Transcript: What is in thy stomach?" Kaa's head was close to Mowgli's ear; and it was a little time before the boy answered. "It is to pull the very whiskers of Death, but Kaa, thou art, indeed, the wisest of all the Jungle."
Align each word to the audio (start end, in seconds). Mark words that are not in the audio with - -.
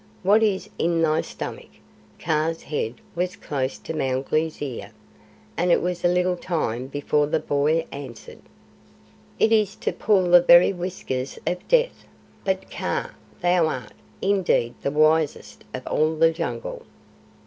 What 0.23 0.41
is 0.41 0.67
in 0.79 1.03
thy 1.03 1.21
stomach?" 1.21 1.69
Kaa's 2.17 2.63
head 2.63 2.95
was 3.13 3.35
close 3.35 3.77
to 3.77 3.93
Mowgli's 3.93 4.59
ear; 4.59 4.93
and 5.55 5.71
it 5.71 5.79
was 5.79 6.03
a 6.03 6.07
little 6.07 6.35
time 6.37 6.87
before 6.87 7.27
the 7.27 7.39
boy 7.39 7.85
answered. 7.91 8.39
"It 9.37 9.51
is 9.51 9.75
to 9.75 9.93
pull 9.93 10.31
the 10.31 10.41
very 10.41 10.73
whiskers 10.73 11.37
of 11.45 11.67
Death, 11.67 12.05
but 12.43 12.71
Kaa, 12.71 13.11
thou 13.41 13.67
art, 13.67 13.93
indeed, 14.23 14.73
the 14.81 14.89
wisest 14.89 15.65
of 15.71 15.85
all 15.85 16.15
the 16.15 16.31
Jungle." 16.31 16.81